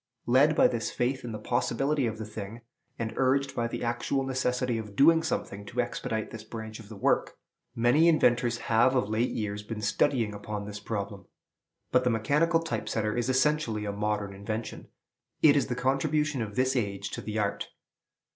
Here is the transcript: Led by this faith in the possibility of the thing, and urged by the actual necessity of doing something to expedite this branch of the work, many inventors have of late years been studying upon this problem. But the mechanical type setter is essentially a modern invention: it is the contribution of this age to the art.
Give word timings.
Led 0.25 0.55
by 0.55 0.67
this 0.67 0.89
faith 0.89 1.23
in 1.23 1.31
the 1.31 1.37
possibility 1.37 2.07
of 2.07 2.17
the 2.17 2.25
thing, 2.25 2.61
and 2.97 3.13
urged 3.17 3.55
by 3.55 3.67
the 3.67 3.83
actual 3.83 4.23
necessity 4.23 4.79
of 4.79 4.95
doing 4.95 5.21
something 5.21 5.63
to 5.67 5.79
expedite 5.79 6.31
this 6.31 6.43
branch 6.43 6.79
of 6.79 6.89
the 6.89 6.95
work, 6.95 7.37
many 7.75 8.07
inventors 8.07 8.57
have 8.65 8.95
of 8.95 9.07
late 9.09 9.29
years 9.29 9.61
been 9.61 9.79
studying 9.83 10.33
upon 10.33 10.65
this 10.65 10.79
problem. 10.79 11.27
But 11.91 12.03
the 12.03 12.09
mechanical 12.09 12.61
type 12.61 12.89
setter 12.89 13.15
is 13.15 13.29
essentially 13.29 13.85
a 13.85 13.91
modern 13.91 14.33
invention: 14.33 14.87
it 15.43 15.55
is 15.55 15.67
the 15.67 15.75
contribution 15.75 16.41
of 16.41 16.55
this 16.55 16.75
age 16.75 17.11
to 17.11 17.21
the 17.21 17.37
art. 17.37 17.69